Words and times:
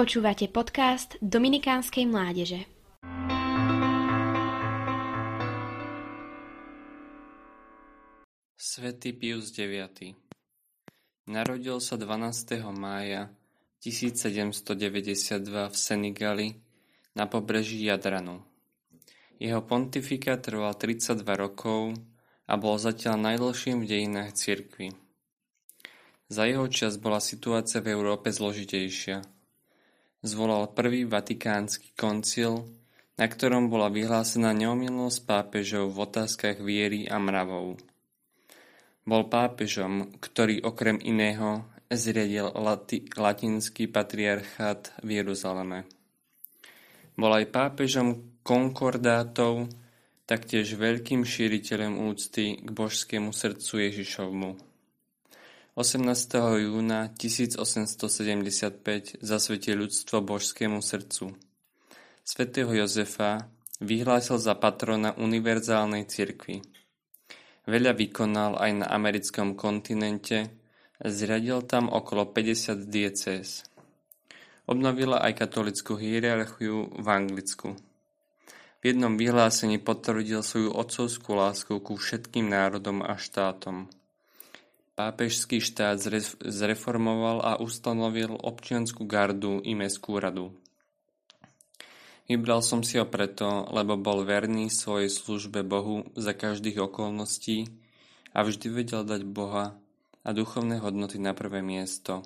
Počúvate 0.00 0.48
podcast 0.48 1.20
Dominikánskej 1.20 2.08
mládeže. 2.08 2.64
Svetý 8.56 9.12
Pius 9.12 9.52
IX 9.52 10.16
Narodil 11.28 11.76
sa 11.84 12.00
12. 12.00 12.64
mája 12.72 13.28
1792 13.84 15.68
v 15.68 15.76
Senegali 15.76 16.56
na 17.12 17.28
pobreží 17.28 17.84
Jadranu. 17.84 18.40
Jeho 19.36 19.60
pontifika 19.60 20.40
trval 20.40 20.80
32 20.80 21.20
rokov 21.36 21.92
a 22.48 22.56
bol 22.56 22.80
zatiaľ 22.80 23.20
najdlhším 23.20 23.84
v 23.84 23.88
dejinách 23.92 24.32
cirkvi. 24.32 24.96
Za 26.32 26.48
jeho 26.48 26.64
čas 26.72 26.96
bola 26.96 27.20
situácia 27.20 27.84
v 27.84 27.92
Európe 27.92 28.32
zložitejšia 28.32 29.39
zvolal 30.20 30.72
prvý 30.72 31.08
vatikánsky 31.08 31.96
koncil, 31.96 32.68
na 33.20 33.28
ktorom 33.28 33.68
bola 33.68 33.92
vyhlásená 33.92 34.56
neomilnosť 34.56 35.18
pápežov 35.28 35.92
v 35.92 35.98
otázkach 36.08 36.60
viery 36.64 37.04
a 37.04 37.20
mravov. 37.20 37.76
Bol 39.04 39.22
pápežom, 39.28 40.16
ktorý 40.20 40.64
okrem 40.64 41.00
iného 41.00 41.64
zriadil 41.90 42.48
lati- 42.54 43.08
latinský 43.12 43.90
patriarchát 43.90 44.94
v 45.02 45.20
Jeruzaleme. 45.20 45.84
Bol 47.18 47.32
aj 47.42 47.52
pápežom 47.52 48.40
konkordátov, 48.40 49.68
taktiež 50.24 50.78
veľkým 50.78 51.26
šíriteľom 51.26 52.06
úcty 52.06 52.62
k 52.62 52.68
božskému 52.70 53.34
srdcu 53.34 53.90
Ježišovmu. 53.90 54.69
18. 55.80 56.04
júna 56.60 57.08
1875 57.16 59.16
zasvetil 59.24 59.80
ľudstvo 59.80 60.20
božskému 60.20 60.84
srdcu. 60.84 61.32
Svetého 62.20 62.68
Jozefa 62.68 63.48
vyhlásil 63.80 64.36
za 64.36 64.60
patrona 64.60 65.16
univerzálnej 65.16 66.04
cirkvi. 66.04 66.60
Veľa 67.64 67.96
vykonal 67.96 68.60
aj 68.60 68.70
na 68.76 68.92
americkom 68.92 69.56
kontinente, 69.56 70.52
zriadil 71.00 71.64
tam 71.64 71.88
okolo 71.88 72.28
50 72.28 72.84
diecéz. 72.84 73.64
Obnovila 74.68 75.24
aj 75.24 75.32
katolickú 75.32 75.96
hierarchiu 75.96 76.92
v 76.92 77.06
Anglicku. 77.08 77.72
V 77.72 78.82
jednom 78.84 79.16
vyhlásení 79.16 79.80
potvrdil 79.80 80.44
svoju 80.44 80.76
otcovskú 80.76 81.40
lásku 81.40 81.72
ku 81.80 81.96
všetkým 81.96 82.52
národom 82.52 83.00
a 83.00 83.16
štátom. 83.16 83.88
Pápežský 84.98 85.62
štát 85.64 85.96
zreformoval 86.44 87.40
a 87.40 87.52
ustanovil 87.62 88.34
občiansku 88.36 89.06
gardu 89.06 89.62
i 89.64 89.72
mestskú 89.72 90.20
radu. 90.20 90.52
Vybral 92.30 92.62
som 92.62 92.86
si 92.86 92.94
ho 92.94 93.06
preto, 93.10 93.66
lebo 93.74 93.98
bol 93.98 94.22
verný 94.22 94.70
svojej 94.70 95.10
službe 95.10 95.66
Bohu 95.66 96.06
za 96.14 96.30
každých 96.30 96.78
okolností 96.86 97.66
a 98.30 98.46
vždy 98.46 98.66
vedel 98.70 99.02
dať 99.02 99.26
Boha 99.26 99.74
a 100.22 100.28
duchovné 100.30 100.78
hodnoty 100.78 101.18
na 101.18 101.34
prvé 101.34 101.58
miesto. 101.58 102.22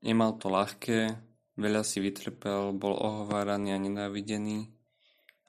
Nemal 0.00 0.40
to 0.40 0.48
ľahké, 0.48 1.20
veľa 1.58 1.82
si 1.84 1.98
vytrpel, 2.00 2.72
bol 2.72 2.96
ohováraný 2.96 3.74
a 3.74 3.78
nenávidený, 3.82 4.72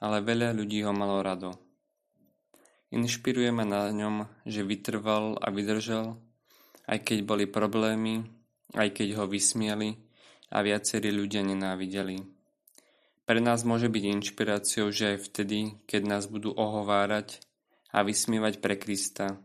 ale 0.03 0.17
veľa 0.25 0.52
ľudí 0.57 0.83
ho 0.83 0.91
malo 0.91 1.23
rado. 1.23 1.66
Inšpiruje 2.88 3.52
ma 3.52 3.67
na 3.67 3.91
ňom, 3.91 4.31
že 4.47 4.63
vytrval 4.63 5.35
a 5.43 5.52
vydržal, 5.52 6.16
aj 6.88 7.03
keď 7.03 7.17
boli 7.27 7.43
problémy, 7.43 8.23
aj 8.80 8.95
keď 8.95 9.19
ho 9.19 9.25
vysmieli 9.27 9.99
a 10.47 10.63
viacerí 10.63 11.11
ľudia 11.11 11.43
nenávideli. 11.43 12.23
Pre 13.27 13.39
nás 13.43 13.67
môže 13.67 13.91
byť 13.91 14.03
inšpiráciou, 14.08 14.88
že 14.88 15.15
aj 15.15 15.27
vtedy, 15.27 15.75
keď 15.83 16.02
nás 16.08 16.23
budú 16.31 16.55
ohovárať 16.55 17.43
a 17.91 18.08
vysmievať 18.08 18.64
pre 18.64 18.80
Krista. 18.80 19.36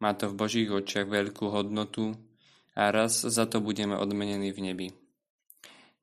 Má 0.00 0.16
to 0.16 0.32
v 0.32 0.38
Božích 0.40 0.72
očiach 0.72 1.12
veľkú 1.12 1.52
hodnotu 1.52 2.16
a 2.72 2.88
raz 2.88 3.20
za 3.20 3.44
to 3.44 3.60
budeme 3.60 3.92
odmenení 4.00 4.48
v 4.48 4.64
nebi. 4.64 4.88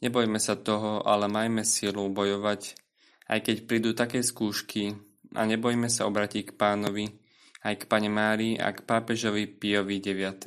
Nebojme 0.06 0.38
sa 0.38 0.54
toho, 0.54 1.02
ale 1.02 1.26
majme 1.26 1.66
silu 1.66 2.06
bojovať, 2.14 2.78
aj 3.26 3.40
keď 3.42 3.58
prídu 3.66 3.98
také 3.98 4.22
skúšky, 4.22 4.94
a 5.36 5.42
nebojme 5.46 5.90
sa 5.92 6.10
obratiť 6.10 6.50
k 6.50 6.56
Pánovi, 6.58 7.06
aj 7.66 7.74
k 7.76 7.84
Pane 7.86 8.10
Márii 8.10 8.56
a 8.58 8.74
k 8.74 8.82
pápežovi 8.82 9.46
Piovi 9.46 10.02
IX. 10.02 10.40